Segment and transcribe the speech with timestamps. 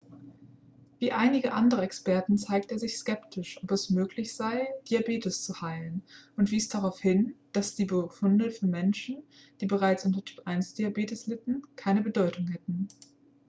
[0.97, 6.01] wie einige andere experten zeigte er sich skeptisch ob es möglich sei diabetes zu heilen
[6.35, 9.21] und wies darauf hin dass die befunde für menschen
[9.59, 12.87] die bereits unter typ-1-diabetes litten keine bedeutung hätten